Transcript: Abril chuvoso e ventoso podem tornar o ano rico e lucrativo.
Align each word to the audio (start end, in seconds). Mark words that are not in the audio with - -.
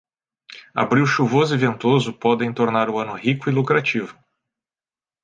Abril 0.73 1.05
chuvoso 1.05 1.53
e 1.53 1.57
ventoso 1.59 2.11
podem 2.11 2.51
tornar 2.51 2.89
o 2.89 2.97
ano 2.97 3.13
rico 3.13 3.51
e 3.51 3.53
lucrativo. 3.53 4.17